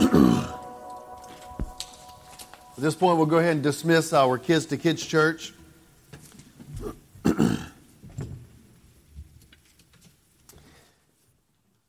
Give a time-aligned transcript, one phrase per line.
[0.00, 0.52] At
[2.76, 5.52] this point, we'll go ahead and dismiss our Kids to Kids Church.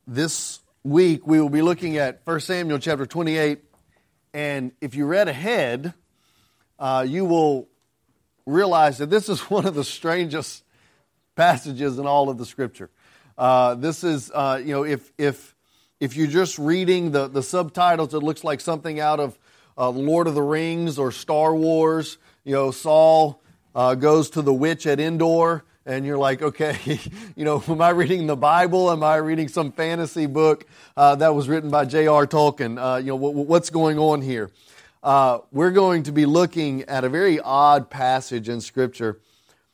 [0.07, 3.60] this week, we will be looking at 1 Samuel chapter 28.
[4.33, 5.94] And if you read ahead,
[6.79, 7.67] uh, you will
[8.46, 10.63] realize that this is one of the strangest
[11.35, 12.89] passages in all of the Scripture.
[13.37, 15.56] Uh, this is, uh, you know, if, if,
[15.99, 19.38] if you're just reading the, the subtitles, it looks like something out of
[19.77, 22.17] uh, Lord of the Rings or Star Wars.
[22.43, 23.41] You know, Saul
[23.73, 26.99] uh, goes to the witch at Endor, and you're like, okay,
[27.35, 28.91] you know, am I reading the Bible?
[28.91, 30.65] Am I reading some fantasy book
[30.95, 32.27] uh, that was written by J.R.
[32.27, 32.77] Tolkien?
[32.77, 34.52] Uh, you know, w- what's going on here?
[35.02, 39.19] Uh, we're going to be looking at a very odd passage in Scripture,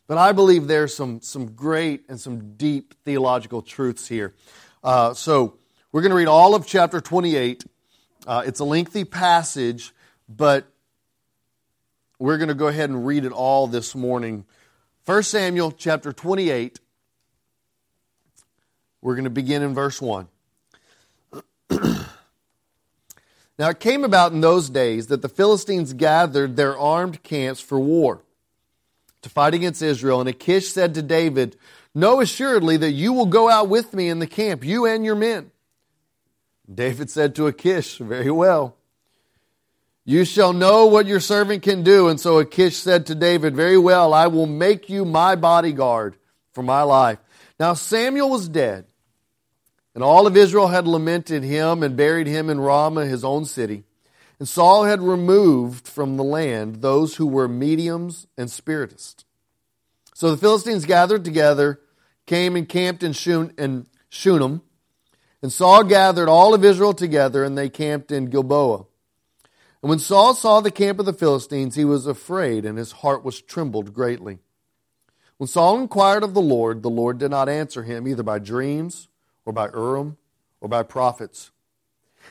[0.08, 4.34] but I believe there's some some great and some deep theological truths here.
[4.84, 5.58] Uh, so
[5.94, 7.64] we're going to read all of chapter 28
[8.26, 9.94] uh, it's a lengthy passage,
[10.30, 10.66] but
[12.20, 14.46] we're going to go ahead and read it all this morning.
[15.06, 16.80] 1 Samuel chapter 28.
[19.02, 20.30] We're going to begin in verse 1.
[21.70, 22.10] now
[23.60, 28.22] it came about in those days that the Philistines gathered their armed camps for war
[29.22, 30.22] to fight against Israel.
[30.22, 31.58] And Achish said to David,
[31.94, 35.16] Know assuredly that you will go out with me in the camp, you and your
[35.16, 35.52] men.
[36.72, 38.76] David said to Achish, Very well.
[40.06, 42.10] You shall know what your servant can do.
[42.10, 46.16] And so Achish said to David, Very well, I will make you my bodyguard
[46.54, 47.20] for my life.
[47.60, 48.86] Now Samuel was dead,
[49.96, 53.84] and all of Israel had lamented him and buried him in Ramah, his own city.
[54.40, 59.24] And Saul had removed from the land those who were mediums and spiritists.
[60.14, 61.80] So the Philistines gathered together,
[62.26, 64.62] came and camped in Shunem
[65.44, 68.86] and Saul gathered all of Israel together, and they camped in Gilboa.
[69.82, 73.26] And when Saul saw the camp of the Philistines, he was afraid, and his heart
[73.26, 74.40] was trembled greatly.
[75.38, 79.10] When Saul inquired of the Lord, the Lord did not answer him, either by dreams,
[79.46, 80.16] or by Urim,
[80.62, 81.52] or by prophets.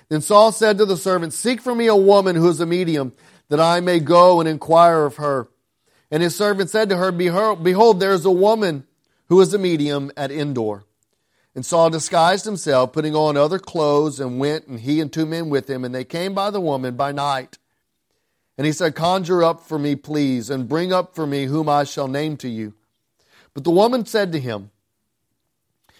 [0.08, 3.12] Then Saul said to the servant, Seek for me a woman who is a medium,
[3.50, 5.50] that I may go and inquire of her.
[6.10, 8.86] And his servant said to her, Behold, there is a woman
[9.28, 10.86] who is a medium at Endor.
[11.54, 15.50] And Saul disguised himself, putting on other clothes, and went, and he and two men
[15.50, 17.58] with him, and they came by the woman by night.
[18.56, 21.84] And he said, Conjure up for me, please, and bring up for me whom I
[21.84, 22.74] shall name to you.
[23.54, 24.70] But the woman said to him,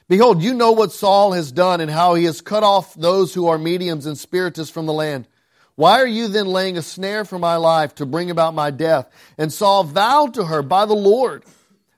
[0.08, 3.46] Behold, you know what Saul has done, and how he has cut off those who
[3.48, 5.28] are mediums and spiritists from the land.
[5.74, 9.10] Why are you then laying a snare for my life to bring about my death?
[9.38, 11.44] And Saul vowed to her by the Lord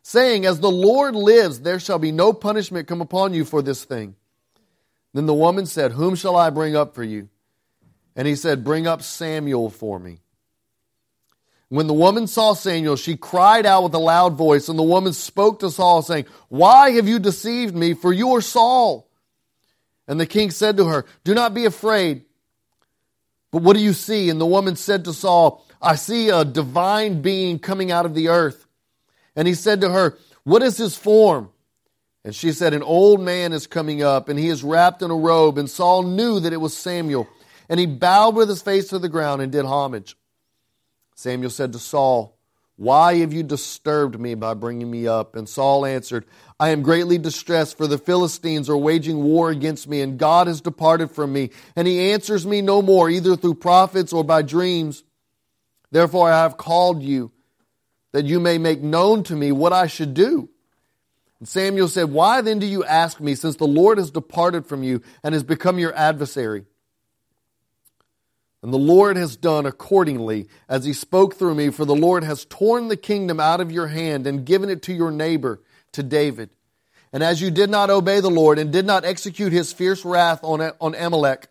[0.05, 3.83] saying, As the Lord lives, there shall be no punishment come upon you for this
[3.83, 4.15] thing.
[5.13, 7.29] Then the woman said, Whom shall I bring up for you?
[8.15, 10.21] And he said, Bring up Samuel for me.
[11.71, 15.13] When the woman saw Samuel, she cried out with a loud voice, and the woman
[15.13, 17.95] spoke to Saul, saying, Why have you deceived me?
[17.95, 19.09] For you are Saul.
[20.07, 22.27] And the king said to her, Do not be afraid.
[23.51, 24.29] But what do you see?
[24.29, 28.29] And the woman said to Saul, I see a divine being coming out of the
[28.29, 28.64] earth.
[29.37, 31.51] And he said to her, What is his form?
[32.25, 35.17] And she said, An old man is coming up, and he is wrapped in a
[35.17, 35.59] robe.
[35.59, 37.29] And Saul knew that it was Samuel.
[37.69, 40.17] And he bowed with his face to the ground and did homage.
[41.15, 42.37] Samuel said to Saul,
[42.77, 45.37] Why have you disturbed me by bringing me up?
[45.37, 46.25] And Saul answered,
[46.59, 50.61] I am greatly distressed, for the Philistines are waging war against me, and God has
[50.61, 51.51] departed from me.
[51.77, 55.05] And he answers me no more, either through prophets or by dreams.
[55.91, 57.33] Therefore I have called you
[58.15, 60.49] that you may make known to me what I should do.
[61.41, 64.85] And Samuel said, Why then do you ask me, since the Lord has departed from
[64.85, 66.65] you and has become your adversary?
[68.63, 72.45] And the Lord has done accordingly as he spoke through me, for the Lord has
[72.45, 75.61] torn the kingdom out of your hand and given it to your neighbor,
[75.91, 76.51] to David.
[77.13, 80.39] And as you did not obey the Lord and did not execute his fierce wrath
[80.45, 81.49] on, on Amalek,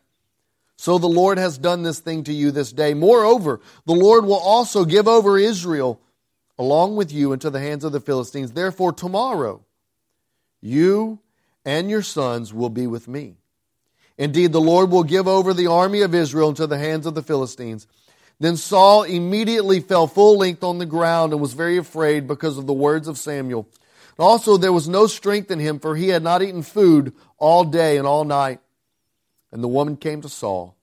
[0.77, 2.93] so the Lord has done this thing to you this day.
[2.93, 5.99] Moreover, the Lord will also give over Israel
[6.57, 8.51] along with you into the hands of the Philistines.
[8.51, 9.61] Therefore, tomorrow
[10.61, 11.19] you
[11.65, 13.37] and your sons will be with me.
[14.17, 17.23] Indeed, the Lord will give over the army of Israel into the hands of the
[17.23, 17.87] Philistines.
[18.39, 22.67] Then Saul immediately fell full length on the ground and was very afraid because of
[22.67, 23.67] the words of Samuel.
[24.19, 27.97] Also, there was no strength in him, for he had not eaten food all day
[27.97, 28.59] and all night.
[29.51, 30.75] And the woman came to Saul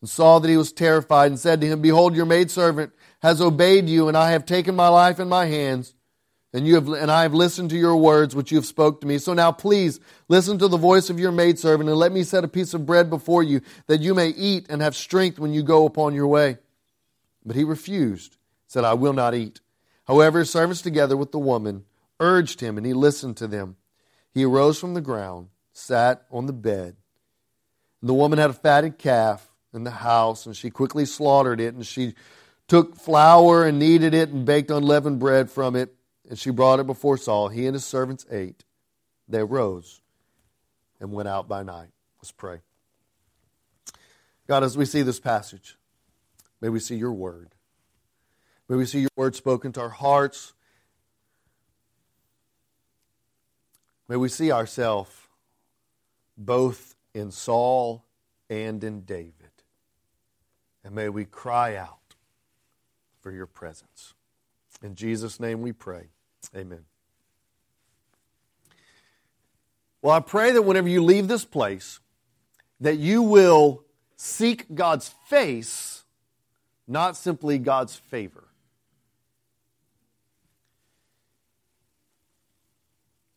[0.00, 3.88] and saw that he was terrified and said to him, Behold, your maidservant has obeyed
[3.88, 5.94] you, and I have taken my life in my hands.
[6.52, 9.06] and you have and I have listened to your words which you have spoke to
[9.06, 9.18] me.
[9.18, 12.48] So now please listen to the voice of your maidservant and let me set a
[12.48, 15.86] piece of bread before you that you may eat and have strength when you go
[15.86, 16.58] upon your way.
[17.44, 18.36] But he refused,
[18.66, 19.60] said, I will not eat.
[20.06, 21.84] However, his servants together with the woman
[22.18, 23.76] urged him, and he listened to them.
[24.34, 26.96] He arose from the ground, sat on the bed.
[28.00, 31.74] And the woman had a fatted calf in the house, and she quickly slaughtered it,
[31.74, 32.14] and she
[32.70, 35.92] took flour and kneaded it and baked unleavened bread from it,
[36.28, 37.48] and she brought it before Saul.
[37.48, 38.64] He and his servants ate.
[39.28, 40.00] They rose
[41.00, 41.88] and went out by night.
[42.18, 42.60] Let's pray.
[44.46, 45.76] God, as we see this passage,
[46.60, 47.56] may we see your word.
[48.68, 50.52] May we see your word spoken to our hearts.
[54.08, 55.10] May we see ourselves
[56.38, 58.04] both in Saul
[58.48, 59.34] and in David.
[60.84, 61.99] And may we cry out
[63.22, 64.14] for your presence.
[64.82, 66.08] In Jesus' name we pray.
[66.56, 66.84] Amen.
[70.02, 72.00] Well, I pray that whenever you leave this place,
[72.80, 73.84] that you will
[74.16, 76.04] seek God's face,
[76.88, 78.44] not simply God's favor.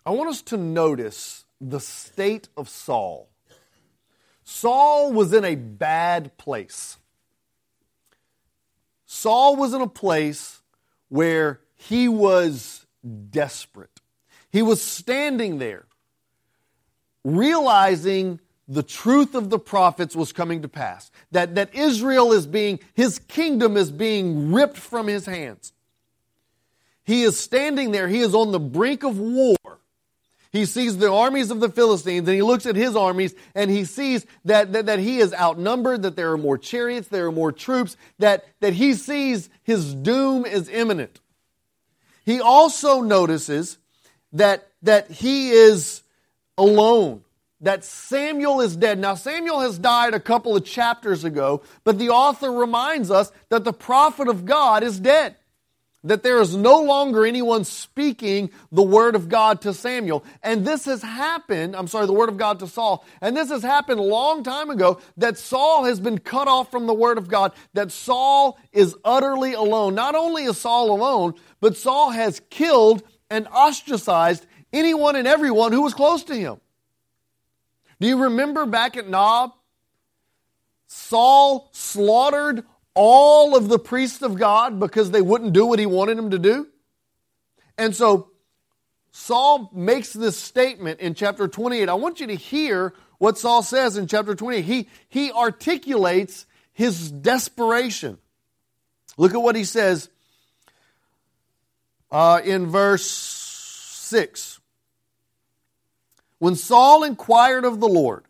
[0.06, 3.30] I want us to notice the state of Saul.
[4.44, 6.98] Saul was in a bad place.
[9.14, 10.60] Saul was in a place
[11.08, 12.88] where he was
[13.30, 14.02] desperate.
[14.52, 15.86] He was standing there,
[17.24, 21.12] realizing the truth of the prophets was coming to pass.
[21.32, 25.74] That, that Israel is being, his kingdom is being ripped from his hands.
[27.04, 29.56] He is standing there, he is on the brink of war.
[30.54, 33.86] He sees the armies of the Philistines and he looks at his armies and he
[33.86, 37.52] sees that, that, that he is outnumbered, that there are more chariots, there are more
[37.52, 41.20] troops, that, that he sees his doom is imminent.
[42.24, 43.80] He also notices
[44.34, 46.04] that, that he is
[46.56, 47.24] alone,
[47.62, 49.00] that Samuel is dead.
[49.00, 53.64] Now, Samuel has died a couple of chapters ago, but the author reminds us that
[53.64, 55.36] the prophet of God is dead
[56.04, 60.26] that there is no longer anyone speaking the word of God to Samuel.
[60.42, 63.06] And this has happened, I'm sorry, the word of God to Saul.
[63.22, 66.88] And this has happened a long time ago that Saul has been cut off from
[66.88, 69.96] the word of God, that Saul is utterly alone.
[69.96, 75.84] Not only is Saul alone, but Saul has killed and ostracized anyone and everyone who
[75.84, 76.58] was close to him.
[78.02, 79.54] Do you remember back at Nob?
[80.88, 82.66] Saul slaughtered
[82.96, 86.40] all of the priests of God because they wouldn't do what he wanted them to
[86.40, 86.68] do.
[87.78, 88.30] And so
[89.12, 91.90] Saul makes this statement in chapter 28.
[91.90, 94.66] I want you to hear what Saul says in chapter 28.
[94.66, 98.18] He, he articulates his desperation.
[99.18, 100.10] Look at what he says
[102.12, 104.60] uh, in verse 6.
[106.40, 108.26] When Saul inquired of the Lord,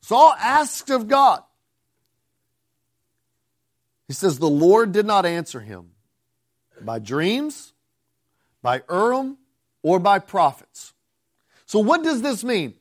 [0.00, 1.42] Saul asked of God,
[4.06, 5.90] he says, The Lord did not answer him
[6.80, 7.72] by dreams,
[8.62, 9.38] by Urim,
[9.82, 10.92] or by prophets.
[11.66, 12.74] So, what does this mean?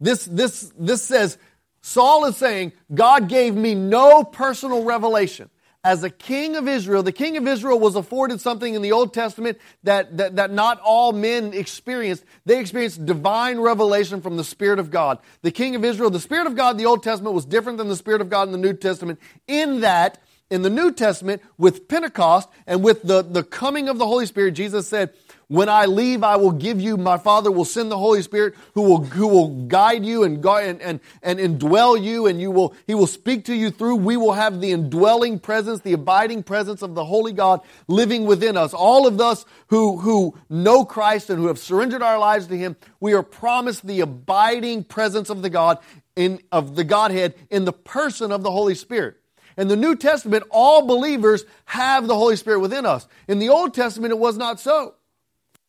[0.00, 1.38] This, this, this says,
[1.80, 5.50] Saul is saying, God gave me no personal revelation.
[5.84, 9.12] As a king of Israel, the king of Israel was afforded something in the Old
[9.12, 12.24] Testament that, that, that not all men experienced.
[12.46, 15.18] They experienced divine revelation from the Spirit of God.
[15.42, 17.88] The king of Israel, the Spirit of God in the Old Testament was different than
[17.88, 20.23] the Spirit of God in the New Testament in that
[20.54, 24.52] in the New Testament with Pentecost and with the, the coming of the Holy Spirit,
[24.52, 25.10] Jesus said,
[25.48, 28.82] when I leave, I will give you, my Father will send the Holy Spirit who
[28.82, 32.94] will, who will guide you and, and, and, and indwell you and you will, He
[32.94, 33.96] will speak to you through.
[33.96, 38.56] We will have the indwelling presence, the abiding presence of the Holy God living within
[38.56, 38.72] us.
[38.72, 42.76] All of us who, who know Christ and who have surrendered our lives to Him,
[43.00, 45.78] we are promised the abiding presence of the God
[46.16, 49.16] in, of the Godhead in the person of the Holy Spirit.
[49.56, 53.06] In the New Testament, all believers have the Holy Spirit within us.
[53.28, 54.94] In the Old Testament, it was not so.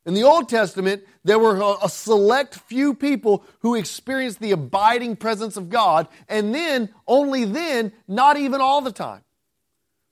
[0.06, 5.58] In the Old Testament, there were a select few people who experienced the abiding presence
[5.58, 9.24] of God, and then, only then, not even all the time.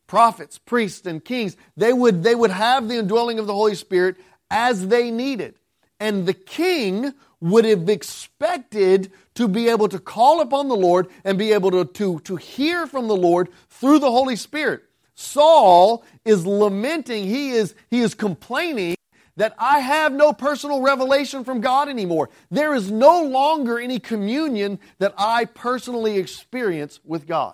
[0.07, 4.17] Prophets, priests, and kings, they would, they would have the indwelling of the Holy Spirit
[4.49, 5.55] as they needed.
[6.03, 11.37] And the king would have expected to be able to call upon the Lord and
[11.37, 14.83] be able to, to, to hear from the Lord through the Holy Spirit.
[15.15, 18.97] Saul is lamenting, he is, he is complaining
[19.37, 22.29] that I have no personal revelation from God anymore.
[22.51, 27.53] There is no longer any communion that I personally experience with God.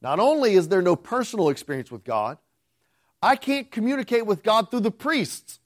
[0.00, 2.38] Not only is there no personal experience with God,
[3.20, 5.58] I can't communicate with God through the priests.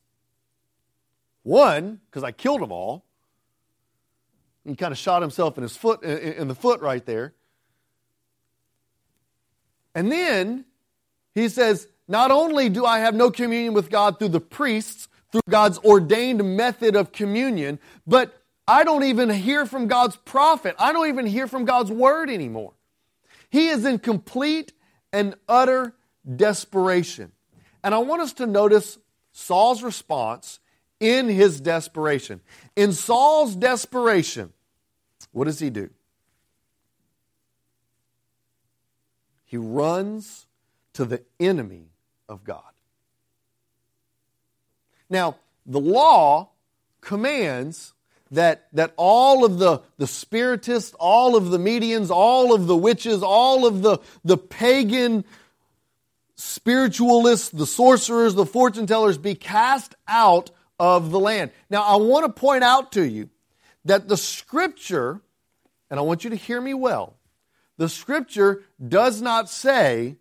[1.46, 3.04] One, because I killed them all.
[4.64, 7.34] He kind of shot himself in his foot in the foot right there.
[9.94, 10.64] And then
[11.36, 15.42] he says, not only do I have no communion with God through the priests, through
[15.48, 20.74] God's ordained method of communion, but I don't even hear from God's prophet.
[20.80, 22.72] I don't even hear from God's word anymore.
[23.50, 24.72] He is in complete
[25.12, 25.94] and utter
[26.34, 27.30] desperation.
[27.84, 28.98] And I want us to notice
[29.30, 30.58] Saul's response
[31.00, 32.40] in his desperation.
[32.74, 34.52] In Saul's desperation,
[35.32, 35.90] what does he do?
[39.44, 40.46] He runs
[40.94, 41.90] to the enemy
[42.28, 42.62] of God.
[45.08, 46.50] Now, the law
[47.00, 47.92] commands
[48.32, 53.22] that, that all of the, the spiritists, all of the mediums, all of the witches,
[53.22, 55.24] all of the, the pagan
[56.34, 61.50] spiritualists, the sorcerers, the fortune tellers be cast out of the land.
[61.70, 63.30] Now, I want to point out to you
[63.84, 65.20] that the scripture,
[65.90, 67.16] and I want you to hear me well,
[67.76, 70.16] the scripture does not say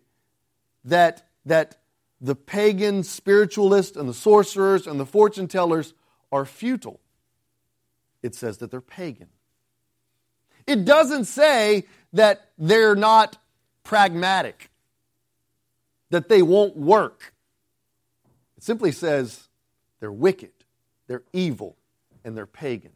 [0.84, 1.76] that, that
[2.20, 5.94] the pagan spiritualists and the sorcerers and the fortune tellers
[6.32, 7.00] are futile.
[8.22, 9.28] It says that they're pagan.
[10.66, 13.38] It doesn't say that they're not
[13.84, 14.70] pragmatic,
[16.10, 17.32] that they won't work.
[18.56, 19.45] It simply says
[20.00, 20.52] they're wicked,
[21.06, 21.76] they're evil,
[22.24, 22.92] and they're pagan.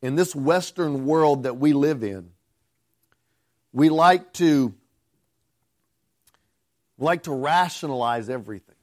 [0.00, 2.30] In this Western world that we live in,
[3.72, 4.74] we like to
[6.98, 8.74] like to rationalize everything.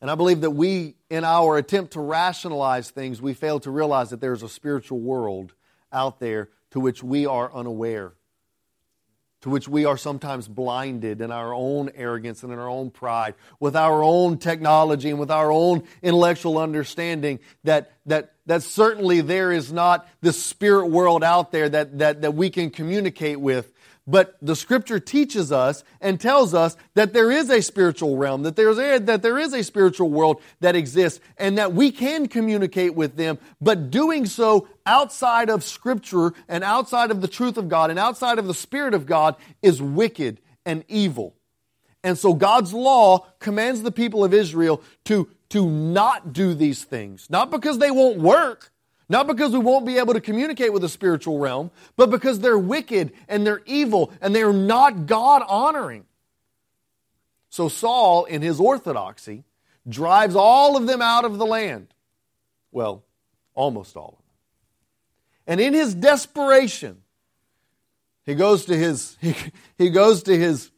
[0.00, 4.10] And I believe that we, in our attempt to rationalize things, we fail to realize
[4.10, 5.54] that there's a spiritual world
[5.90, 8.12] out there to which we are unaware,
[9.42, 13.34] to which we are sometimes blinded in our own arrogance and in our own pride,
[13.60, 19.52] with our own technology and with our own intellectual understanding, that, that, that certainly there
[19.52, 23.72] is not the spirit world out there that, that, that we can communicate with
[24.06, 28.54] but the scripture teaches us and tells us that there is a spiritual realm, that,
[28.54, 32.94] there's a, that there is a spiritual world that exists, and that we can communicate
[32.94, 37.90] with them, but doing so outside of scripture and outside of the truth of God
[37.90, 41.34] and outside of the Spirit of God is wicked and evil.
[42.04, 47.28] And so God's law commands the people of Israel to, to not do these things,
[47.28, 48.70] not because they won't work,
[49.08, 52.58] not because we won't be able to communicate with the spiritual realm, but because they're
[52.58, 56.04] wicked and they're evil and they're not God honoring.
[57.48, 59.44] So Saul, in his orthodoxy,
[59.88, 61.88] drives all of them out of the land.
[62.72, 63.04] Well,
[63.54, 64.24] almost all of them.
[65.46, 67.02] And in his desperation,
[68.24, 69.34] he goes to his he,
[69.78, 70.70] he goes to his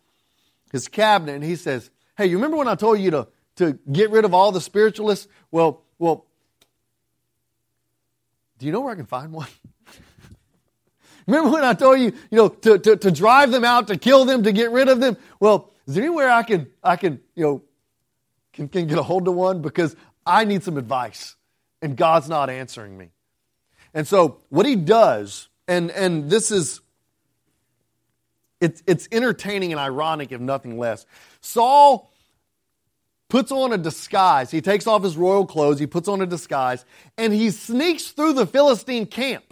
[0.70, 4.11] his cabinet and he says, Hey, you remember when I told you to, to get
[4.11, 5.28] rid of all the spiritualists?
[5.50, 6.26] Well, well,
[8.58, 9.48] do you know where I can find one?
[11.26, 14.24] Remember when I told you, you know, to, to, to drive them out, to kill
[14.24, 15.16] them, to get rid of them?
[15.40, 17.62] Well, is there anywhere I can, I can, you know,
[18.52, 19.62] can, can get a hold of one?
[19.62, 19.94] Because
[20.26, 21.36] I need some advice
[21.80, 23.10] and God's not answering me.
[23.94, 26.80] And so what he does, and, and this is,
[28.60, 31.06] it's, it's entertaining and ironic if nothing less.
[31.40, 32.07] Saul
[33.28, 34.50] puts on a disguise.
[34.50, 36.85] He takes off his royal clothes, he puts on a disguise,
[37.16, 39.44] and he sneaks through the Philistine camp.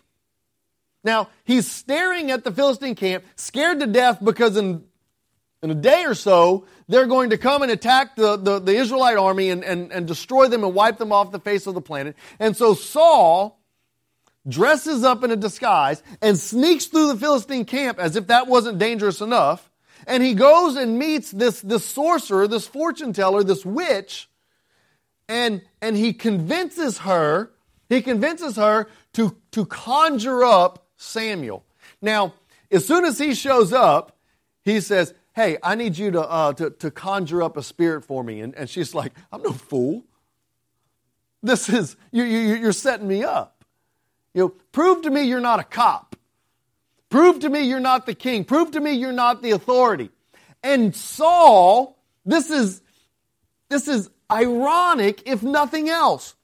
[1.04, 4.82] Now, he's staring at the Philistine camp, scared to death because in,
[5.62, 9.16] in a day or so, they're going to come and attack the, the, the Israelite
[9.16, 12.16] army and, and, and destroy them and wipe them off the face of the planet.
[12.40, 13.60] And so Saul
[14.48, 18.78] dresses up in a disguise and sneaks through the Philistine camp as if that wasn't
[18.78, 19.70] dangerous enough
[20.06, 24.28] and he goes and meets this, this sorcerer, this fortune teller, this witch,
[25.28, 27.50] and, and he convinces her,
[27.88, 31.64] he convinces her to, to conjure up Samuel.
[32.00, 32.34] Now,
[32.70, 34.16] as soon as he shows up,
[34.62, 38.24] he says, Hey, I need you to, uh, to, to conjure up a spirit for
[38.24, 38.40] me.
[38.40, 40.04] And, and she's like, I'm no fool.
[41.42, 43.62] This is, you, you, you're setting me up.
[44.32, 46.15] You know, prove to me you're not a cop.
[47.08, 48.44] Prove to me you're not the king.
[48.44, 50.10] Prove to me you're not the authority.
[50.62, 52.82] And Saul, this is,
[53.68, 56.34] this is ironic if nothing else.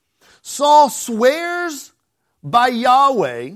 [0.42, 1.92] Saul swears
[2.42, 3.54] by Yahweh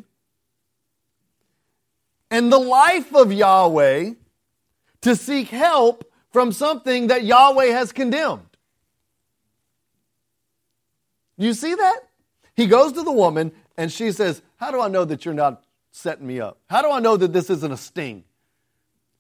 [2.30, 4.12] and the life of Yahweh
[5.02, 8.42] to seek help from something that Yahweh has condemned.
[11.36, 12.00] You see that?
[12.54, 15.62] He goes to the woman and she says, How do I know that you're not
[15.96, 16.58] setting me up?
[16.68, 18.24] How do I know that this isn't a sting?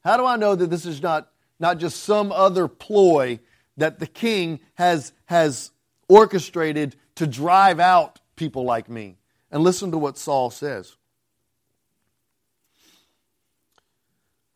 [0.04, 3.40] How do I know that this is not not just some other ploy
[3.76, 5.70] that the king has, has
[6.08, 9.16] orchestrated to drive out people like me.
[9.50, 10.96] And listen to what Saul says.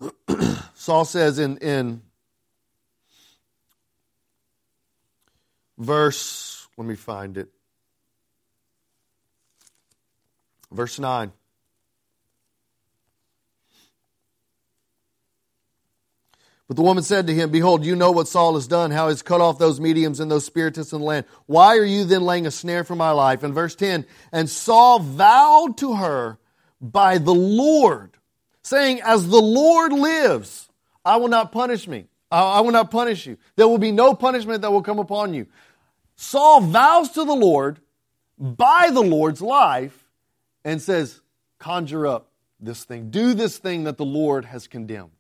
[0.74, 2.02] Saul says in, in
[5.78, 7.48] verse, let me find it.
[10.70, 11.32] Verse 9.
[16.70, 19.22] But the woman said to him, Behold, you know what Saul has done, how he's
[19.22, 21.26] cut off those mediums and those spiritists in the land.
[21.46, 23.42] Why are you then laying a snare for my life?
[23.42, 26.38] And verse 10, and Saul vowed to her
[26.80, 28.16] by the Lord,
[28.62, 30.68] saying, As the Lord lives,
[31.04, 32.06] I will not punish me.
[32.30, 33.36] I will not punish you.
[33.56, 35.48] There will be no punishment that will come upon you.
[36.14, 37.80] Saul vows to the Lord
[38.38, 40.08] by the Lord's life
[40.64, 41.20] and says,
[41.58, 42.28] Conjure up
[42.60, 43.10] this thing.
[43.10, 45.10] Do this thing that the Lord has condemned.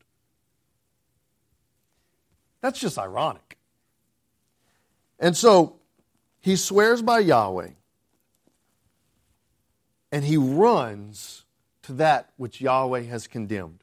[2.60, 3.58] That's just ironic.
[5.18, 5.76] And so
[6.40, 7.70] he swears by Yahweh
[10.12, 11.44] and he runs
[11.82, 13.82] to that which Yahweh has condemned.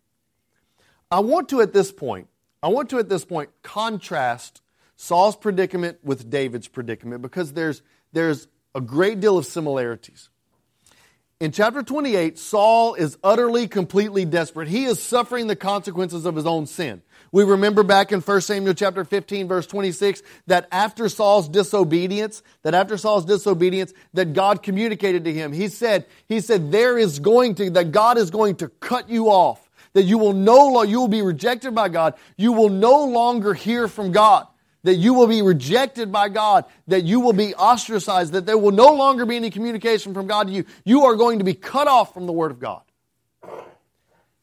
[1.09, 2.27] I want to at this point,
[2.61, 4.61] I want to at this point contrast
[4.95, 7.81] Saul's predicament with David's predicament because there's,
[8.11, 10.29] there's a great deal of similarities.
[11.39, 14.67] In chapter 28, Saul is utterly, completely desperate.
[14.67, 17.03] He is suffering the consequences of his own sin.
[17.37, 22.73] We remember back in 1 Samuel chapter 15 verse 26 that after Saul's disobedience, that
[22.73, 25.53] after Saul's disobedience, that God communicated to him.
[25.53, 29.27] He said, he said, there is going to, that God is going to cut you
[29.27, 29.69] off.
[29.93, 32.15] That you will no longer you will be rejected by God.
[32.37, 34.47] You will no longer hear from God
[34.81, 38.71] that you will be rejected by God, that you will be ostracized, that there will
[38.71, 40.65] no longer be any communication from God to you.
[40.85, 42.81] You are going to be cut off from the Word of God.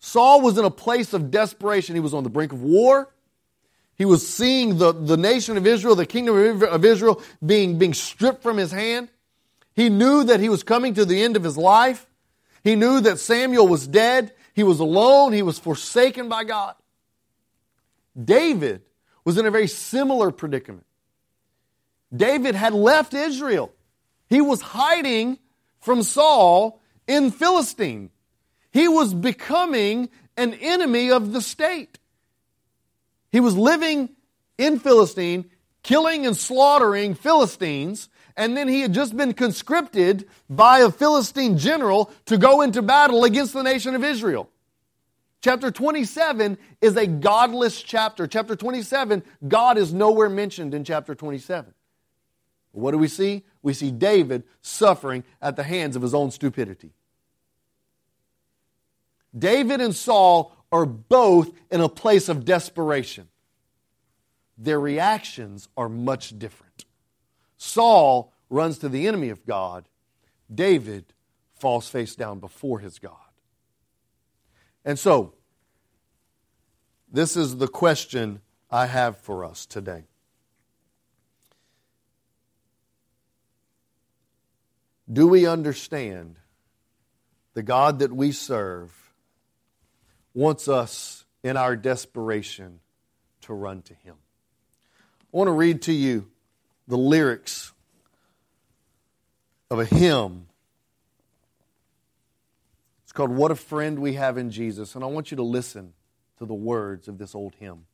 [0.05, 1.95] Saul was in a place of desperation.
[1.95, 3.09] He was on the brink of war.
[3.97, 8.43] He was seeing the, the nation of Israel, the kingdom of Israel, being, being stripped
[8.43, 9.09] from his hand.
[9.75, 12.07] He knew that he was coming to the end of his life.
[12.63, 14.35] He knew that Samuel was dead.
[14.53, 15.33] He was alone.
[15.33, 16.75] He was forsaken by God.
[18.23, 18.83] David
[19.25, 20.85] was in a very similar predicament.
[22.15, 23.73] David had left Israel.
[24.29, 25.39] He was hiding
[25.81, 28.11] from Saul in Philistine.
[28.75, 32.01] He was becoming an enemy of the state.
[33.31, 34.11] He was living
[34.59, 35.49] in Philistine,
[35.85, 42.13] killing and slaughtering Philistines, and then he had just been conscripted by a Philistine general
[42.27, 44.51] to go into battle against the nation of Israel.
[45.41, 48.27] Chapter 27 is a godless chapter.
[48.27, 51.73] Chapter 27, God is nowhere mentioned in chapter 27.
[52.73, 53.45] What do we see?
[53.63, 56.91] We see David suffering at the hands of his own stupidity.
[59.37, 63.29] David and Saul are both in a place of desperation.
[64.57, 66.85] Their reactions are much different.
[67.57, 69.89] Saul runs to the enemy of God,
[70.53, 71.13] David
[71.57, 73.17] falls face down before his God.
[74.85, 75.35] And so,
[77.11, 80.05] this is the question I have for us today.
[85.11, 86.37] Do we understand
[87.55, 89.04] the God that we serve
[90.35, 92.81] wants us in our desperation
[93.43, 94.17] to run to Him.
[95.33, 96.29] I want to read to you
[96.87, 97.73] the lyrics
[99.71, 100.47] of a hymn.
[103.05, 105.93] It's called What a Friend We Have in Jesus, and I want you to listen
[106.39, 107.87] to the words of this old hymn.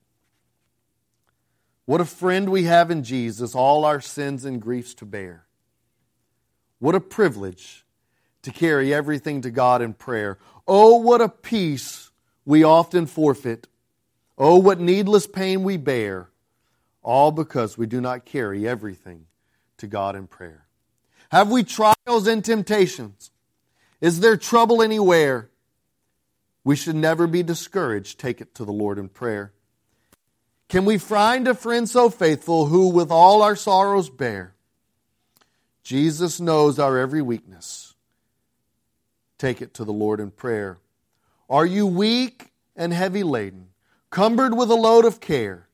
[1.87, 5.45] What a friend we have in Jesus, all our sins and griefs to bear.
[6.79, 7.85] What a privilege
[8.43, 10.39] to carry everything to God in prayer.
[10.69, 12.10] Oh, what a peace
[12.45, 13.69] we often forfeit.
[14.39, 16.31] Oh, what needless pain we bear,
[17.03, 19.27] all because we do not carry everything
[19.79, 20.67] to God in prayer.
[21.31, 23.31] Have we trials and temptations?
[24.01, 25.51] Is there trouble anywhere?
[26.65, 28.19] We should never be discouraged.
[28.19, 29.53] Take it to the Lord in prayer.
[30.69, 34.55] Can we find a friend so faithful who with all our sorrows bear?
[35.83, 37.95] Jesus knows our every weakness.
[39.39, 40.79] Take it to the Lord in prayer.
[41.51, 43.71] Are you weak and heavy laden,
[44.09, 45.67] cumbered with a load of care?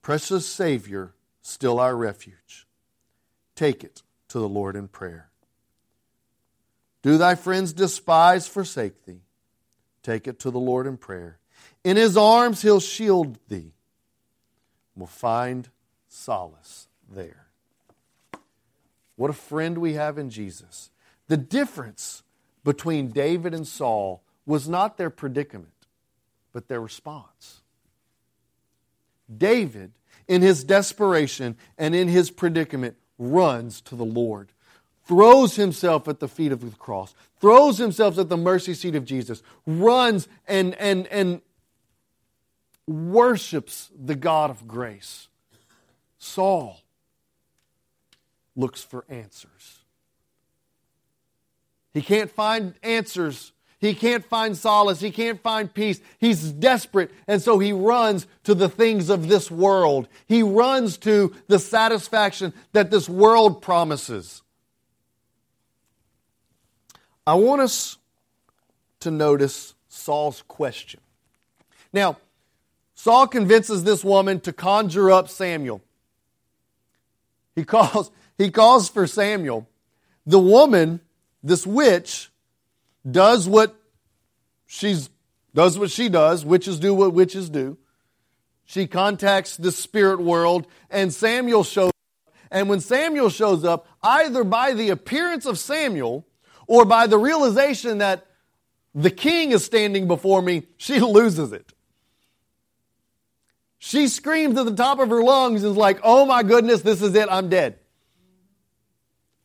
[0.00, 2.66] Precious Savior, still our refuge.
[3.54, 5.28] Take it to the Lord in prayer.
[7.02, 9.20] Do thy friends despise, forsake thee?
[10.02, 11.38] Take it to the Lord in prayer.
[11.84, 13.72] In his arms he'll shield thee.
[14.96, 15.68] We'll find
[16.08, 17.46] solace there.
[19.16, 20.90] What a friend we have in Jesus.
[21.26, 22.22] The difference
[22.64, 25.74] between David and Saul was not their predicament,
[26.54, 27.60] but their response.
[29.36, 29.92] David,
[30.26, 34.48] in his desperation and in his predicament, runs to the Lord,
[35.04, 39.04] throws himself at the feet of the cross, throws himself at the mercy seat of
[39.04, 41.42] Jesus, runs and, and, and
[42.86, 45.28] worships the God of grace.
[46.16, 46.80] Saul
[48.56, 49.80] looks for answers.
[51.92, 53.52] He can't find answers.
[53.80, 55.00] He can't find solace.
[55.00, 56.00] He can't find peace.
[56.18, 57.12] He's desperate.
[57.28, 60.08] And so he runs to the things of this world.
[60.26, 64.42] He runs to the satisfaction that this world promises.
[67.24, 67.98] I want us
[69.00, 71.00] to notice Saul's question.
[71.92, 72.16] Now,
[72.94, 75.82] Saul convinces this woman to conjure up Samuel.
[77.54, 79.68] He calls, he calls for Samuel.
[80.26, 81.00] The woman,
[81.42, 82.30] this witch,
[83.10, 83.74] does what
[84.66, 85.10] she's
[85.54, 86.44] does what she does.
[86.44, 87.78] Witches do what witches do.
[88.64, 91.94] She contacts the spirit world, and Samuel shows up.
[92.50, 96.26] And when Samuel shows up, either by the appearance of Samuel
[96.66, 98.26] or by the realization that
[98.94, 101.72] the king is standing before me, she loses it.
[103.78, 107.00] She screams at the top of her lungs and is like, oh my goodness, this
[107.00, 107.78] is it, I'm dead.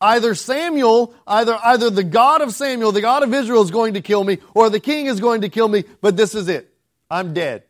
[0.04, 4.02] Either Samuel, either, either the God of Samuel, the God of Israel is going to
[4.02, 6.70] kill me, or the king is going to kill me, but this is it.
[7.10, 7.62] I'm dead.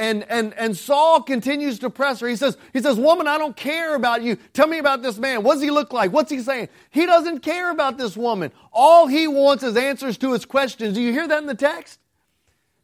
[0.00, 2.26] And, and, and Saul continues to press her.
[2.26, 4.34] He says, he says, woman, I don't care about you.
[4.54, 5.44] Tell me about this man.
[5.44, 6.12] What does he look like?
[6.12, 6.68] What's he saying?
[6.90, 8.50] He doesn't care about this woman.
[8.72, 10.94] All he wants is answers to his questions.
[10.96, 12.00] Do you hear that in the text?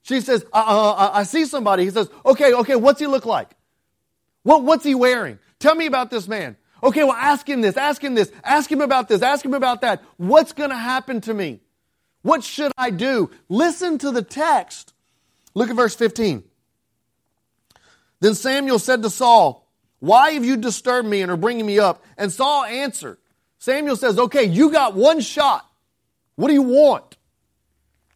[0.03, 1.83] She says, uh, uh, uh, I see somebody.
[1.83, 3.51] He says, okay, okay, what's he look like?
[4.45, 5.41] What, what's he wearing?
[5.59, 6.57] Tell me about this man.
[6.83, 9.81] Okay, well, ask him this, ask him this, ask him about this, ask him about
[9.81, 10.03] that.
[10.17, 11.61] What's going to happen to me?
[12.23, 13.31] What should I do?
[13.49, 14.93] Listen to the text.
[15.55, 16.45] Look at verse 15.
[18.21, 19.67] Then Samuel said to Saul,
[20.01, 22.05] Why have you disturbed me and are bringing me up?
[22.17, 23.19] And Saul answered.
[23.59, 25.69] Samuel says, Okay, you got one shot.
[26.37, 27.17] What do you want?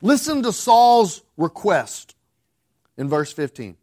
[0.00, 2.14] Listen to Saul's request
[2.96, 3.76] in verse 15.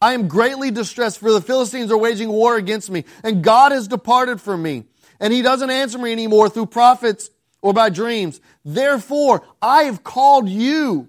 [0.00, 3.88] I am greatly distressed, for the Philistines are waging war against me, and God has
[3.88, 4.84] departed from me,
[5.20, 7.30] and he doesn't answer me anymore through prophets
[7.62, 8.40] or by dreams.
[8.64, 11.08] Therefore, I have called you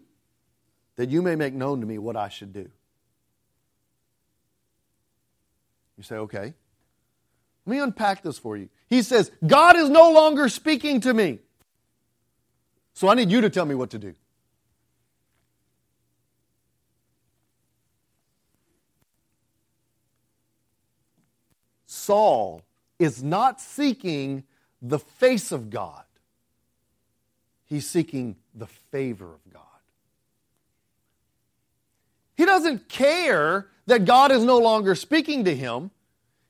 [0.95, 2.69] that you may make known to me what I should do.
[5.97, 6.53] You say, okay.
[7.65, 8.69] Let me unpack this for you.
[8.87, 11.39] He says, God is no longer speaking to me.
[12.93, 14.15] So I need you to tell me what to do.
[22.07, 22.61] Saul
[22.99, 24.45] is not seeking
[24.81, 26.05] the face of God,
[27.65, 29.63] he's seeking the favor of God.
[32.37, 35.91] He doesn't care that God is no longer speaking to him.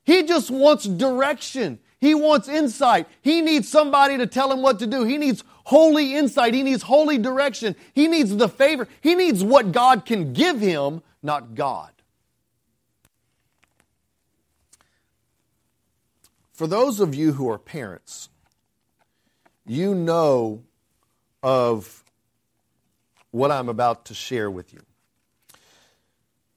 [0.04, 1.80] He just wants direction.
[2.00, 3.08] He wants insight.
[3.20, 5.02] He needs somebody to tell him what to do.
[5.02, 6.54] He needs holy insight.
[6.54, 7.74] He needs holy direction.
[7.94, 8.86] He needs the favor.
[9.00, 11.90] He needs what God can give him, not God.
[16.58, 18.30] For those of you who are parents,
[19.64, 20.64] you know
[21.40, 22.02] of
[23.30, 24.80] what I'm about to share with you.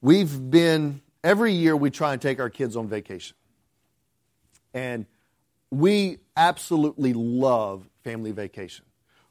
[0.00, 3.36] We've been, every year we try and take our kids on vacation.
[4.74, 5.06] And
[5.70, 8.84] we absolutely love family vacation.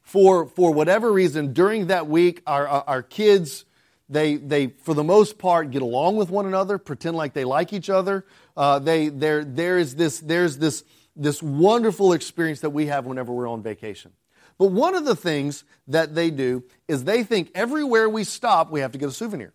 [0.03, 3.65] For, for whatever reason, during that week, our, our kids,
[4.11, 7.71] they, they, for the most part, get along with one another, pretend like they like
[7.71, 8.25] each other.
[8.57, 10.83] Uh, they, there, there is this, there's this,
[11.15, 14.11] this wonderful experience that we have whenever we're on vacation.
[14.57, 18.81] But one of the things that they do is they think everywhere we stop, we
[18.81, 19.53] have to get a souvenir.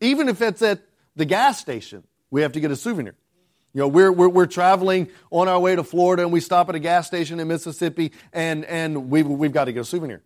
[0.00, 0.80] Even if it's at
[1.14, 3.16] the gas station, we have to get a souvenir.
[3.74, 6.74] You know, we're, we're, we're, traveling on our way to Florida and we stop at
[6.74, 10.22] a gas station in Mississippi and, and we've, we've got to get a souvenir.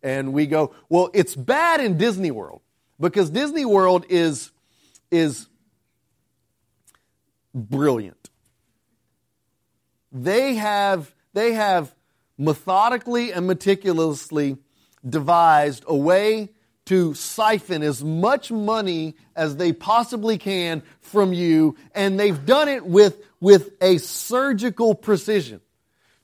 [0.00, 2.62] And we go, well, it's bad in Disney World
[2.98, 4.50] because Disney World is,
[5.10, 5.46] is
[7.54, 8.30] brilliant.
[10.12, 11.94] They have, they have
[12.38, 14.58] methodically and meticulously
[15.08, 16.50] devised a way
[16.86, 22.84] to siphon as much money as they possibly can from you, and they've done it
[22.84, 25.60] with, with a surgical precision.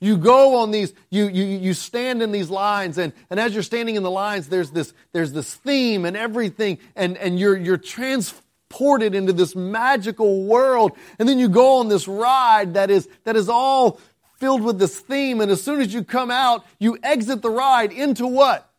[0.03, 3.63] You go on these, you, you, you stand in these lines, and, and as you're
[3.63, 7.77] standing in the lines, there's this, there's this theme and everything, and, and you're, you're
[7.77, 10.93] transported into this magical world.
[11.19, 14.01] And then you go on this ride that is, that is all
[14.39, 17.93] filled with this theme, and as soon as you come out, you exit the ride
[17.93, 18.71] into what?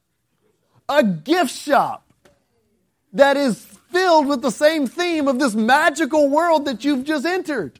[0.89, 2.03] A gift shop.
[3.13, 7.79] that is filled with the same theme of this magical world that you've just entered.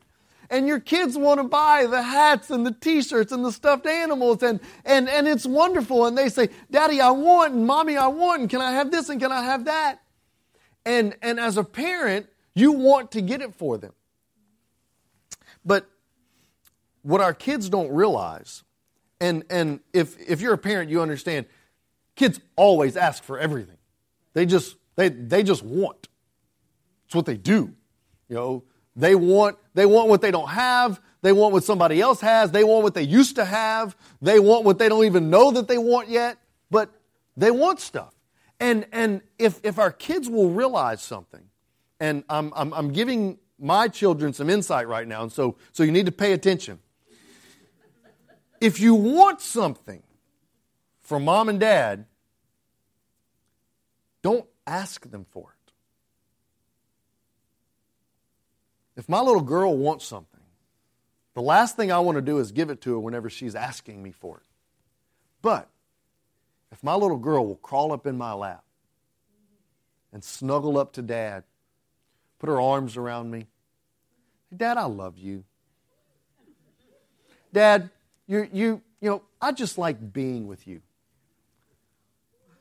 [0.52, 4.44] And your kids want to buy the hats and the t-shirts and the stuffed animals
[4.44, 6.06] and, and, and it's wonderful.
[6.06, 9.08] And they say, Daddy, I want, and Mommy, I want, and can I have this
[9.08, 10.02] and can I have that?
[10.86, 13.94] And, and as a parent, you want to get it for them.
[15.64, 15.90] But
[17.02, 18.64] what our kids don't realize,
[19.22, 21.46] and, and if, if you're a parent, you understand,
[22.18, 23.78] kids always ask for everything.
[24.34, 26.10] They just, they, they just want.
[27.06, 27.74] It's what they do.
[28.28, 28.64] You know,
[28.96, 31.00] they want, they want what they don't have.
[31.22, 32.52] They want what somebody else has.
[32.52, 33.96] They want what they used to have.
[34.22, 36.38] They want what they don't even know that they want yet.
[36.70, 36.90] But
[37.38, 38.14] they want stuff.
[38.60, 41.44] And, and if, if our kids will realize something,
[42.00, 45.92] and I'm, I'm, I'm giving my children some insight right now, and so, so you
[45.92, 46.80] need to pay attention.
[48.60, 50.04] If you want something
[51.02, 52.06] from mom and dad,
[54.22, 55.61] don't ask them for it.
[58.96, 60.40] If my little girl wants something,
[61.34, 64.04] the last thing I want to do is give it to her whenever she's asking
[64.04, 64.44] me for it.
[65.42, 65.70] But
[66.72, 68.64] if my little girl will crawl up in my lap
[70.12, 71.44] and snuggle up to dad,
[72.40, 73.48] put her arms around me,
[74.56, 75.44] Dad, I love you.
[77.54, 77.90] Dad,
[78.28, 80.82] you, you, you know, I just like being with you.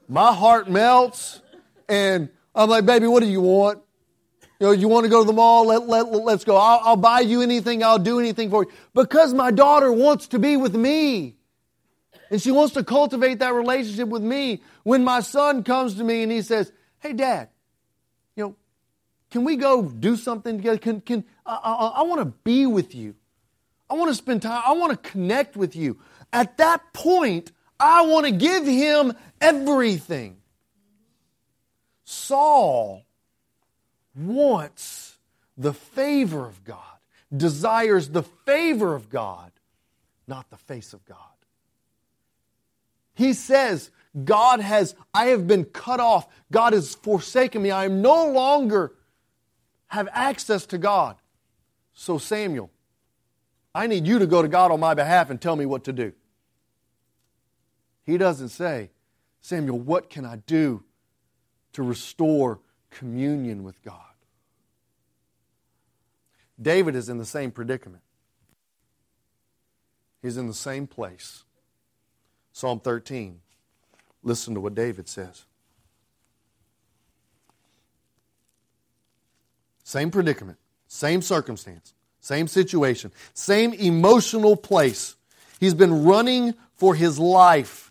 [0.09, 1.41] My heart melts,
[1.89, 3.81] and I'm like, baby, what do you want?
[4.61, 5.67] You know, you want to go to the mall?
[5.67, 6.55] Let, let, let's go.
[6.55, 7.83] I'll, I'll buy you anything.
[7.83, 8.71] I'll do anything for you.
[8.95, 11.37] Because my daughter wants to be with me.
[12.31, 14.63] And she wants to cultivate that relationship with me.
[14.83, 17.49] When my son comes to me and he says, Hey, dad,
[18.37, 18.57] you know,
[19.31, 20.77] can we go do something together?
[20.77, 23.15] Can, can, I, I, I want to be with you.
[23.89, 24.63] I want to spend time.
[24.65, 25.99] I want to connect with you.
[26.35, 30.37] At that point, I want to give him everything.
[32.05, 33.07] Saul
[34.15, 35.19] wants
[35.57, 36.79] the favor of God,
[37.35, 39.53] desires the favor of God,
[40.27, 41.17] not the face of God.
[43.15, 43.91] He says,
[44.25, 46.27] God has, I have been cut off.
[46.51, 47.71] God has forsaken me.
[47.71, 48.95] I am no longer
[49.89, 51.17] have access to God.
[51.93, 52.71] So, Samuel,
[53.75, 55.93] I need you to go to God on my behalf and tell me what to
[55.93, 56.13] do.
[58.05, 58.91] He doesn't say,
[59.41, 60.83] Samuel, what can I do
[61.75, 63.97] to restore communion with God?
[66.61, 68.03] David is in the same predicament.
[70.23, 71.45] He's in the same place.
[72.53, 73.41] Psalm 13.
[74.23, 75.45] Listen to what David says.
[79.83, 85.17] Same predicament, same circumstance, same situation, same emotional place.
[85.59, 87.90] He's been running for his life.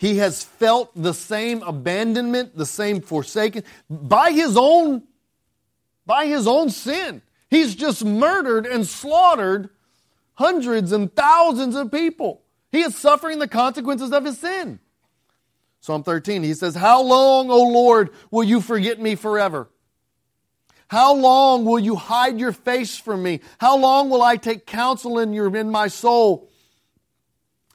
[0.00, 5.02] He has felt the same abandonment, the same forsaken by his own
[6.06, 7.20] by his own sin.
[7.50, 9.68] He's just murdered and slaughtered
[10.32, 12.40] hundreds and thousands of people.
[12.72, 14.80] He is suffering the consequences of his sin.
[15.80, 19.68] Psalm 13, he says, How long, O Lord, will you forget me forever?
[20.88, 23.40] How long will you hide your face from me?
[23.58, 26.49] How long will I take counsel in your in my soul?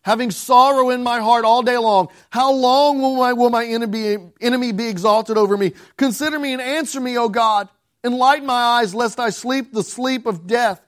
[0.06, 2.10] Having sorrow in my heart all day long.
[2.30, 5.74] How long will my, will my enemy, enemy be exalted over me?
[5.98, 7.68] Consider me and answer me, O God.
[8.04, 10.80] Enlighten my eyes, lest I sleep the sleep of death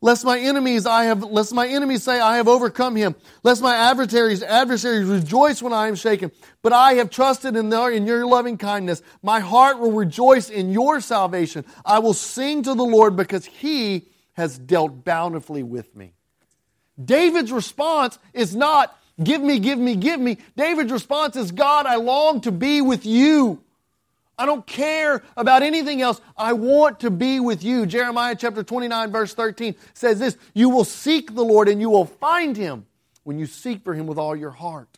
[0.00, 3.74] lest my enemies I have lest my enemies say I have overcome him, lest my
[3.74, 6.30] adversaries adversaries rejoice when I am shaken.
[6.62, 9.02] But I have trusted in, in your loving kindness.
[9.22, 11.64] My heart will rejoice in your salvation.
[11.84, 16.15] I will sing to the Lord because he has dealt bountifully with me.
[17.02, 20.38] David's response is not give me, give me, give me.
[20.56, 23.62] David's response is God, I long to be with you.
[24.38, 26.20] I don't care about anything else.
[26.36, 27.86] I want to be with you.
[27.86, 32.04] Jeremiah chapter 29 verse 13 says this, you will seek the Lord and you will
[32.04, 32.86] find him
[33.24, 34.88] when you seek for him with all your heart.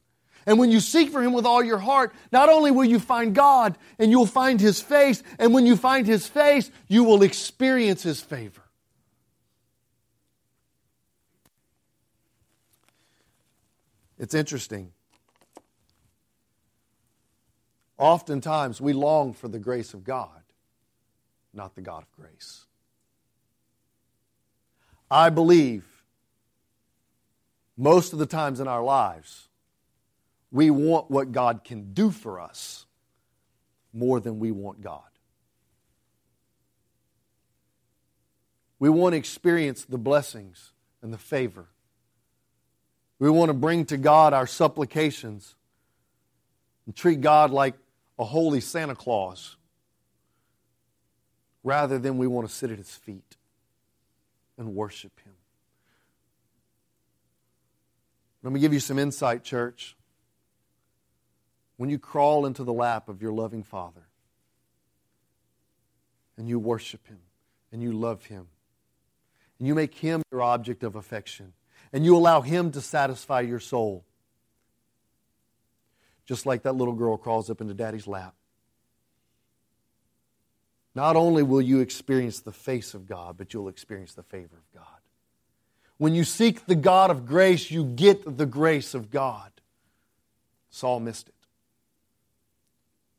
[0.44, 3.34] And when you seek for him with all your heart, not only will you find
[3.34, 8.02] God and you'll find his face, and when you find his face, you will experience
[8.02, 8.62] his favor.
[14.18, 14.92] It's interesting.
[17.96, 20.42] Oftentimes, we long for the grace of God,
[21.52, 22.66] not the God of grace.
[25.10, 25.84] I believe
[27.76, 29.48] most of the times in our lives,
[30.50, 32.86] we want what God can do for us
[33.92, 35.02] more than we want God.
[38.78, 41.68] We want to experience the blessings and the favor.
[43.18, 45.56] We want to bring to God our supplications
[46.86, 47.74] and treat God like
[48.18, 49.56] a holy Santa Claus
[51.64, 53.36] rather than we want to sit at his feet
[54.56, 55.34] and worship him.
[58.42, 59.96] Let me give you some insight, church.
[61.76, 64.02] When you crawl into the lap of your loving Father
[66.36, 67.18] and you worship him
[67.72, 68.46] and you love him
[69.58, 71.52] and you make him your object of affection
[71.92, 74.04] and you allow him to satisfy your soul,
[76.26, 78.34] just like that little girl crawls up into daddy's lap.
[80.94, 84.74] Not only will you experience the face of God, but you'll experience the favor of
[84.74, 84.84] God.
[85.96, 89.50] When you seek the God of grace, you get the grace of God.
[90.70, 91.34] Saul missed it.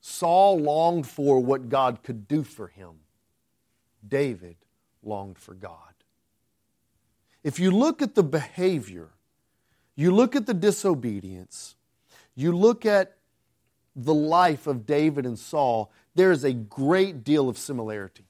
[0.01, 2.91] Saul longed for what God could do for him.
[4.07, 4.55] David
[5.03, 5.88] longed for God.
[7.43, 9.09] If you look at the behavior,
[9.95, 11.75] you look at the disobedience,
[12.35, 13.15] you look at
[13.95, 18.25] the life of David and Saul, there is a great deal of similarity.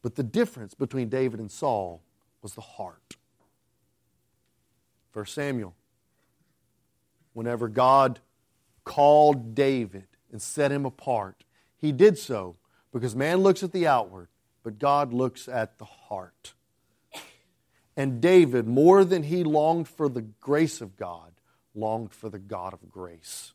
[0.00, 2.02] But the difference between David and Saul
[2.42, 3.16] was the heart.
[5.12, 5.74] 1 Samuel,
[7.32, 8.20] whenever God
[8.84, 11.44] called David and set him apart,
[11.76, 12.56] he did so
[12.92, 14.28] because man looks at the outward,
[14.62, 16.54] but God looks at the heart.
[17.96, 21.32] And David, more than he longed for the grace of God,
[21.74, 23.52] longed for the God of grace.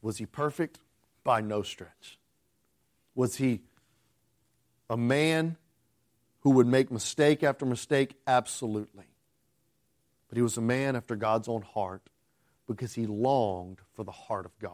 [0.00, 0.78] Was he perfect?
[1.24, 2.18] By no stretch.
[3.14, 3.62] Was he
[4.88, 5.56] a man
[6.40, 8.14] who would make mistake after mistake?
[8.26, 9.06] Absolutely.
[10.28, 12.08] But he was a man after God's own heart
[12.66, 14.72] because he longed for the heart of God.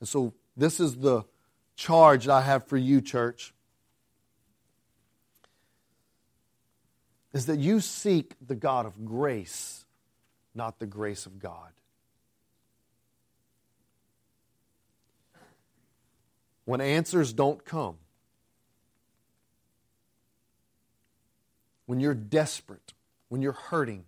[0.00, 1.22] And so, this is the
[1.76, 3.52] charge that I have for you, church.
[7.32, 9.84] Is that you seek the God of grace,
[10.54, 11.70] not the grace of God.
[16.64, 17.96] When answers don't come,
[21.86, 22.92] when you're desperate,
[23.28, 24.04] when you're hurting,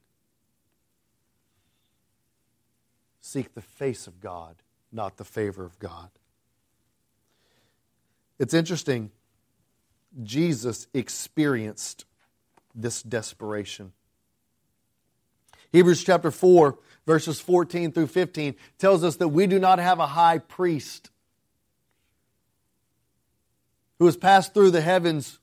[3.20, 4.56] seek the face of God,
[4.92, 6.10] not the favor of God.
[8.38, 9.10] It's interesting,
[10.22, 12.04] Jesus experienced
[12.74, 13.92] this desperation.
[15.72, 20.06] Hebrews chapter 4, verses 14 through 15 tells us that we do not have a
[20.06, 21.10] high priest
[23.98, 25.38] who has passed through the heavens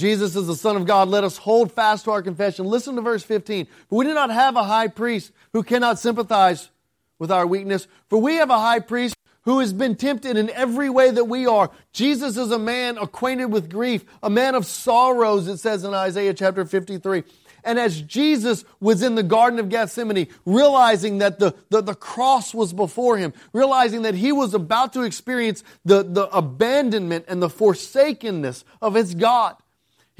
[0.00, 1.08] Jesus is the Son of God.
[1.08, 2.64] Let us hold fast to our confession.
[2.64, 3.66] Listen to verse 15.
[3.90, 6.70] For we do not have a high priest who cannot sympathize
[7.18, 10.90] with our weakness, for we have a high priest who has been tempted in every
[10.90, 11.70] way that we are.
[11.92, 16.34] Jesus is a man acquainted with grief, a man of sorrows, it says in Isaiah
[16.34, 17.24] chapter 53.
[17.64, 22.54] And as Jesus was in the Garden of Gethsemane, realizing that the, the, the, cross
[22.54, 27.50] was before him, realizing that he was about to experience the, the abandonment and the
[27.50, 29.56] forsakenness of his God,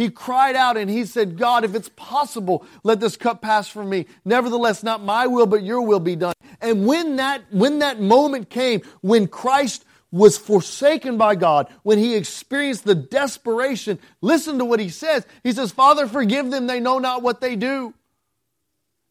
[0.01, 3.91] he cried out and he said, God, if it's possible, let this cup pass from
[3.91, 4.07] me.
[4.25, 6.35] Nevertheless, not my will, but your will be done.
[6.61, 12.17] And when that, when that moment came, when Christ was forsaken by God, when he
[12.17, 15.27] experienced the desperation, listen to what he says.
[15.43, 16.67] He says, Father, forgive them.
[16.67, 17.95] They know not what they do.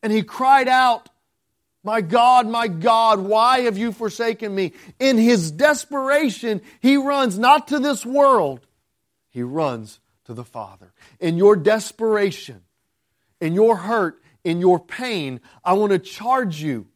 [0.01, 1.09] And he cried out,
[1.83, 4.73] my God, my God, why have you forsaken me?
[4.99, 8.59] In his desperation, he runs not to this world,
[9.29, 9.99] he runs
[10.29, 10.93] to the Father.
[11.19, 12.61] In your desperation,
[13.41, 16.87] in your hurt, in your pain, I want to charge you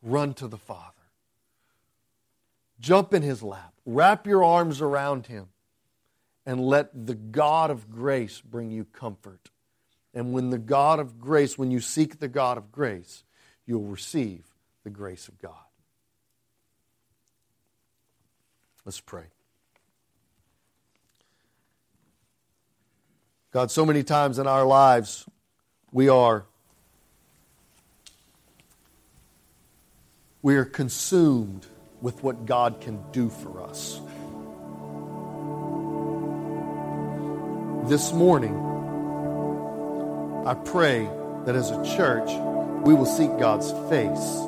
[0.00, 0.88] run to the Father.
[2.80, 5.48] Jump in His lap, wrap your arms around Him,
[6.46, 9.50] and let the God of grace bring you comfort.
[10.14, 13.24] And when the God of grace, when you seek the God of grace,
[13.66, 14.46] you'll receive
[14.84, 15.52] the grace of God.
[18.86, 19.26] Let's pray.
[23.52, 25.26] God, so many times in our lives,
[25.92, 26.46] we are
[30.40, 31.66] we are consumed
[32.00, 34.00] with what God can do for us.
[37.90, 38.56] This morning,
[40.46, 41.04] I pray
[41.44, 42.30] that as a church,
[42.86, 44.38] we will seek God's face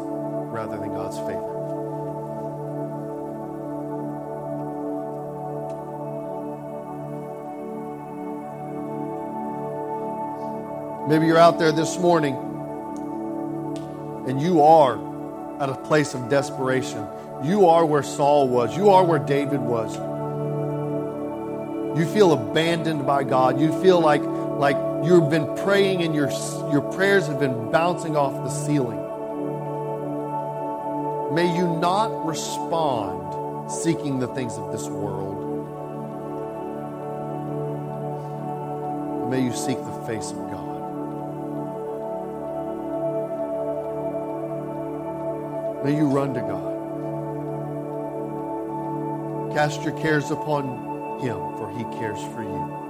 [0.51, 1.54] rather than God's favor.
[11.07, 12.35] Maybe you're out there this morning
[14.27, 14.99] and you are
[15.61, 17.07] at a place of desperation.
[17.43, 18.75] You are where Saul was.
[18.75, 19.95] You are where David was.
[21.99, 23.61] You feel abandoned by God.
[23.61, 26.31] You feel like, like you've been praying and your,
[26.73, 28.99] your prayers have been bouncing off the ceiling.
[31.35, 35.43] May you not respond seeking the things of this world.
[39.31, 40.74] May you seek the face of God.
[45.85, 46.73] May you run to God.
[49.53, 52.85] Cast your cares upon Him, for He cares for you.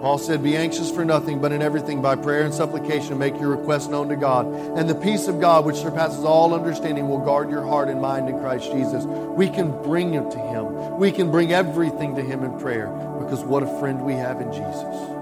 [0.00, 3.50] Paul said, Be anxious for nothing, but in everything by prayer and supplication make your
[3.50, 4.46] request known to God.
[4.76, 8.28] And the peace of God, which surpasses all understanding, will guard your heart and mind
[8.28, 9.04] in Christ Jesus.
[9.04, 10.98] We can bring it to Him.
[10.98, 12.88] We can bring everything to Him in prayer
[13.20, 15.17] because what a friend we have in Jesus.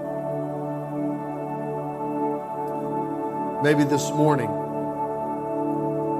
[3.63, 4.49] Maybe this morning,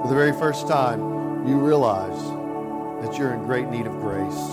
[0.02, 2.20] for the very first time, you realize
[3.04, 4.50] that you're in great need of grace.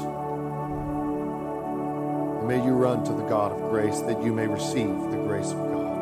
[2.38, 5.50] And may you run to the God of grace that you may receive the grace
[5.50, 5.94] of God.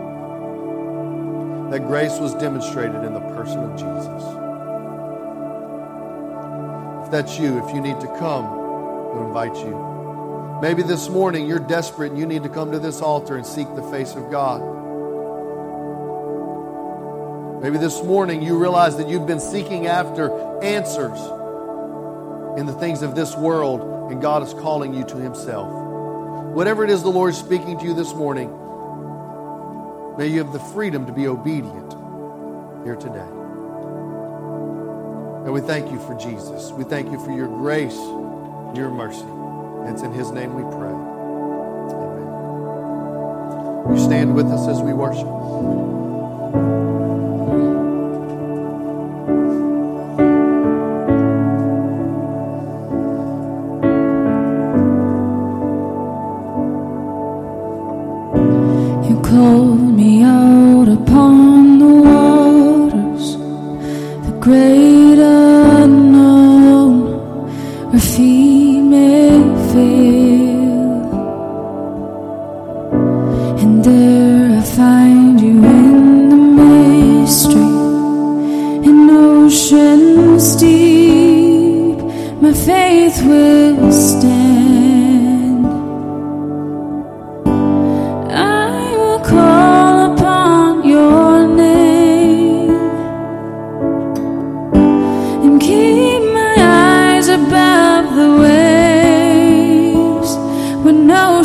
[1.70, 4.24] That grace was demonstrated in the person of Jesus.
[7.04, 10.58] If that's you, if you need to come, we invite you.
[10.60, 13.72] Maybe this morning you're desperate and you need to come to this altar and seek
[13.76, 14.81] the face of God.
[17.62, 20.32] Maybe this morning you realize that you've been seeking after
[20.64, 21.16] answers
[22.58, 25.70] in the things of this world, and God is calling you to Himself.
[26.54, 28.48] Whatever it is the Lord is speaking to you this morning,
[30.18, 31.92] may you have the freedom to be obedient
[32.82, 33.28] here today.
[35.44, 36.72] And we thank you for Jesus.
[36.72, 37.94] We thank you for your grace,
[38.76, 39.24] your mercy.
[39.88, 40.90] It's in His name we pray.
[41.94, 43.96] Amen.
[43.96, 45.28] You stand with us as we worship.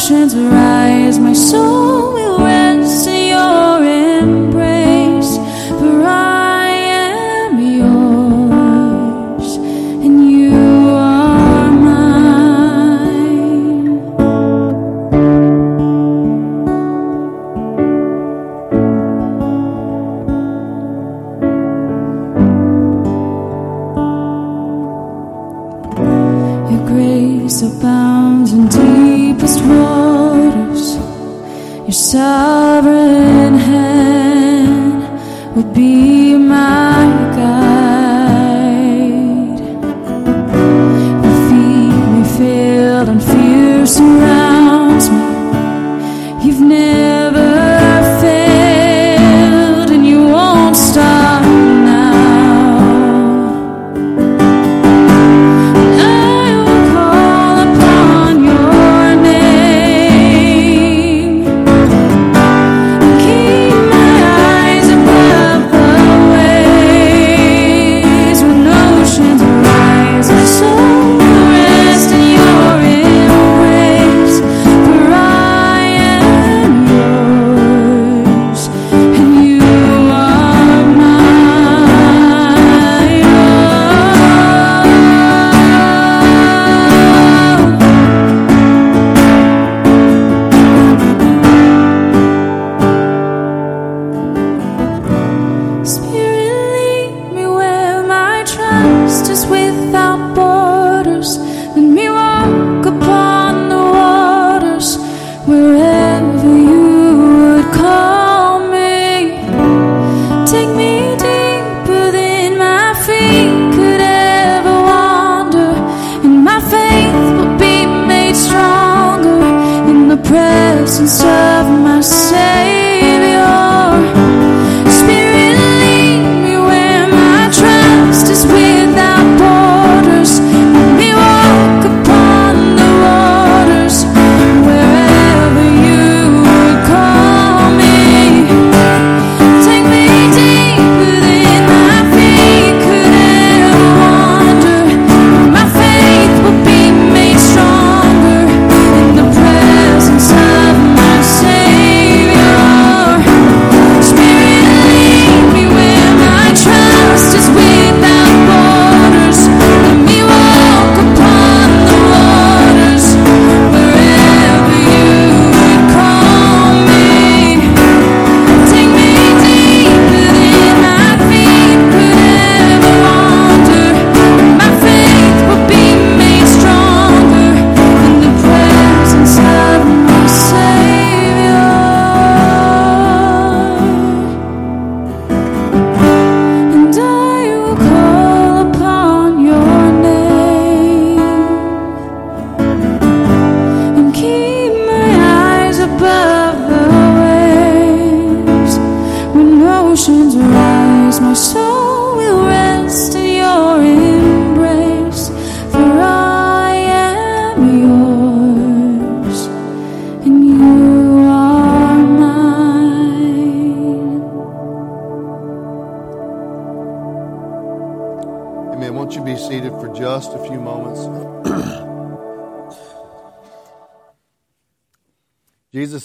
[0.10, 1.97] oceans rise, my soul.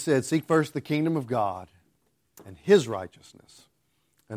[0.03, 1.69] Said, Seek first the kingdom of God
[2.45, 3.67] and his righteousness,